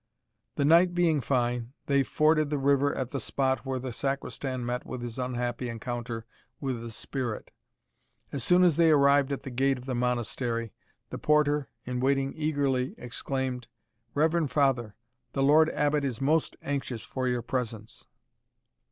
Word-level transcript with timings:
The 0.55 0.65
night 0.65 0.95
being 0.95 1.21
fine, 1.21 1.73
they 1.85 2.01
forded 2.01 2.49
the 2.49 2.57
river 2.57 2.91
at 2.95 3.11
the 3.11 3.19
spot 3.19 3.67
where 3.67 3.77
the 3.77 3.93
Sacristan 3.93 4.65
met 4.65 4.83
with 4.83 5.03
his 5.03 5.19
unhappy 5.19 5.69
encounter 5.69 6.25
with 6.59 6.81
the 6.81 6.89
spirit. 6.89 7.51
As 8.31 8.43
soon 8.43 8.63
as 8.63 8.77
they 8.77 8.89
arrived 8.89 9.31
at 9.31 9.43
the 9.43 9.51
gate 9.51 9.77
of 9.77 9.85
the 9.85 9.93
Monastery, 9.93 10.71
the 11.11 11.19
porter 11.19 11.69
in 11.85 11.99
waiting 11.99 12.33
eagerly 12.35 12.95
exclaimed, 12.97 13.67
"Reverend 14.15 14.49
father, 14.49 14.95
the 15.33 15.43
Lord 15.43 15.69
Abbot 15.69 16.03
is 16.03 16.19
most 16.19 16.57
anxious 16.63 17.05
for 17.05 17.27
your 17.27 17.43
presence." 17.43 18.07